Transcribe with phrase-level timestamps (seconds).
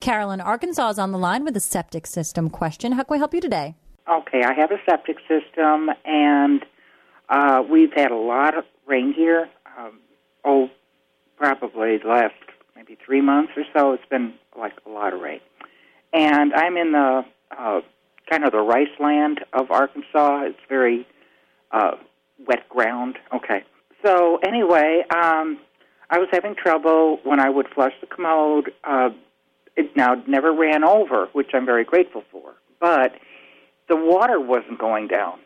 [0.00, 2.92] Carolyn, Arkansas is on the line with a septic system question.
[2.92, 3.74] How can we help you today?
[4.10, 6.64] Okay, I have a septic system, and
[7.28, 9.50] uh, we've had a lot of rain here.
[9.78, 10.00] Um,
[10.42, 10.70] oh,
[11.36, 12.34] probably the last
[12.74, 13.92] maybe three months or so.
[13.92, 15.40] It's been like a lot of rain,
[16.14, 17.22] and I'm in the
[17.56, 17.80] uh,
[18.30, 20.44] kind of the rice land of Arkansas.
[20.44, 21.06] It's very
[21.72, 21.92] uh,
[22.48, 23.18] wet ground.
[23.34, 23.64] Okay,
[24.02, 25.58] so anyway, um,
[26.08, 28.72] I was having trouble when I would flush the commode.
[28.82, 29.10] Uh,
[29.80, 33.12] it now never ran over, which I'm very grateful for, but
[33.88, 35.40] the water wasn't going down.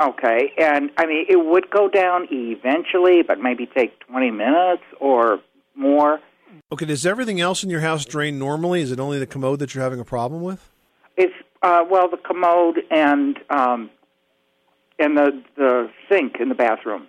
[0.00, 5.40] Okay, and I mean it would go down eventually, but maybe take 20 minutes or
[5.74, 6.20] more.
[6.72, 8.80] Okay, does everything else in your house drain normally?
[8.80, 10.68] Is it only the commode that you're having a problem with?
[11.16, 13.90] It's uh, well, the commode and um,
[14.98, 17.06] and the the sink in the bathroom.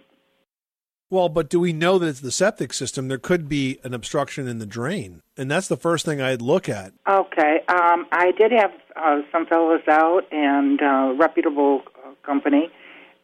[1.13, 3.07] Well, but do we know that it's the septic system?
[3.07, 6.67] There could be an obstruction in the drain, and that's the first thing I'd look
[6.67, 6.91] at.
[7.07, 12.71] Okay, um, I did have uh, some fellows out and uh, reputable uh, company,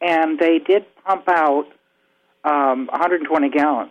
[0.00, 1.64] and they did pump out
[2.44, 3.90] um, 120 gallons.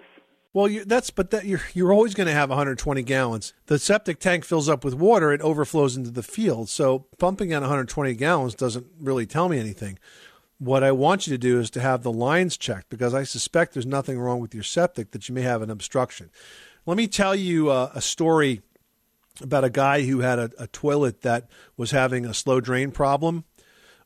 [0.54, 3.54] Well, you, that's but that you're you're always going to have 120 gallons.
[3.66, 6.70] The septic tank fills up with water; it overflows into the field.
[6.70, 10.00] So pumping out 120 gallons doesn't really tell me anything.
[10.60, 13.74] What I want you to do is to have the lines checked because I suspect
[13.74, 16.30] there's nothing wrong with your septic that you may have an obstruction.
[16.86, 18.62] Let me tell you uh, a story
[19.42, 23.46] about a guy who had a, a, toilet that was having a slow drain problem.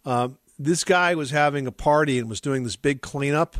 [0.06, 3.58] Um, this guy was having a party and was doing this big cleanup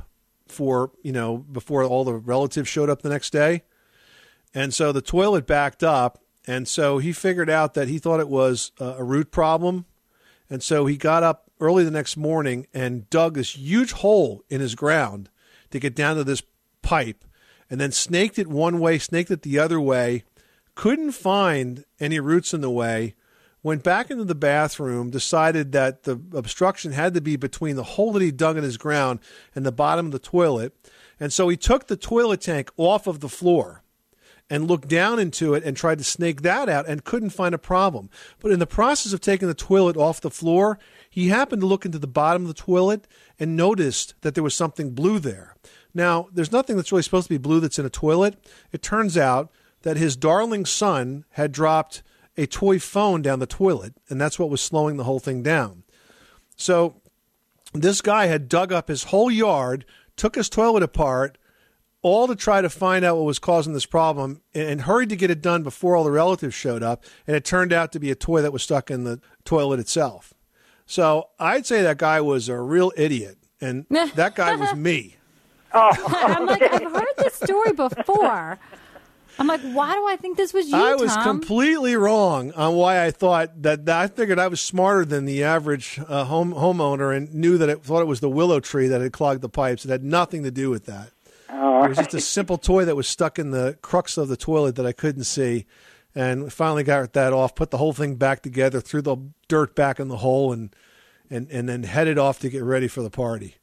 [0.48, 3.64] for, you know, before all the relatives showed up the next day.
[4.54, 6.20] And so the toilet backed up.
[6.46, 9.86] And so he figured out that he thought it was a root problem.
[10.50, 14.60] And so he got up early the next morning and dug this huge hole in
[14.60, 15.30] his ground
[15.72, 16.44] to get down to this
[16.82, 17.24] pipe
[17.70, 20.24] and then snaked it one way, snaked it the other way,
[20.76, 23.16] couldn't find any roots in the way,
[23.64, 28.12] went back into the bathroom, decided that the obstruction had to be between the hole
[28.12, 29.20] that he dug in his ground
[29.56, 30.76] and the bottom of the toilet.
[31.18, 33.84] And so he took the toilet tank off of the floor
[34.50, 37.60] and looked down into it and tried to snake that out and couldn't find a
[37.60, 38.10] problem.
[38.40, 40.78] But in the process of taking the toilet off the floor,
[41.14, 43.06] he happened to look into the bottom of the toilet
[43.40, 45.56] and noticed that there was something blue there.
[45.94, 48.36] Now, there's nothing that's really supposed to be blue that's in a toilet.
[48.72, 49.52] It turns out
[49.84, 52.02] that his darling son had dropped
[52.36, 55.84] a toy phone down the toilet, and that's what was slowing the whole thing down.
[56.56, 56.96] So
[57.76, 59.86] this guy had dug up his whole yard,
[60.18, 61.38] took his toilet apart,
[62.02, 65.30] all to try to find out what was causing this problem, and hurried to get
[65.30, 67.04] it done before all the relatives showed up.
[67.28, 70.34] And it turned out to be a toy that was stuck in the toilet itself.
[70.86, 73.86] So I'd say that guy was a real idiot, and
[74.16, 75.18] that guy was me.
[75.76, 78.60] Oh, I'm like, I've heard this story before.
[79.40, 80.78] I'm like, why do I think this was you?
[80.78, 81.24] I was Tom?
[81.24, 83.88] completely wrong on why I thought that.
[83.88, 87.70] that I figured I was smarter than the average uh, home homeowner and knew that
[87.70, 89.84] it thought it was the willow tree that had clogged the pipes.
[89.84, 91.10] It had nothing to do with that.
[91.50, 94.38] Oh, it was just a simple toy that was stuck in the crux of the
[94.38, 95.66] toilet that I couldn't see.
[96.16, 99.76] And we finally got that off, put the whole thing back together, threw the dirt
[99.76, 100.76] back in the hole, and
[101.30, 103.56] and and then headed off to get ready for the party.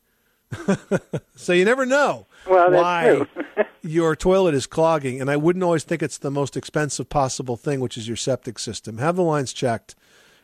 [1.36, 3.24] so you never know well, why
[3.82, 7.78] your toilet is clogging, and I wouldn't always think it's the most expensive possible thing,
[7.78, 8.98] which is your septic system.
[8.98, 9.94] Have the lines checked,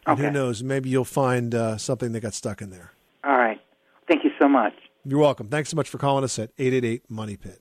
[0.06, 0.28] and okay.
[0.28, 2.92] who knows, maybe you'll find uh, something that got stuck in there.
[3.24, 3.60] All right.
[4.06, 4.74] Thank you so much.
[5.04, 5.48] You're welcome.
[5.48, 7.60] Thanks so much for calling us at 888 Money Pit.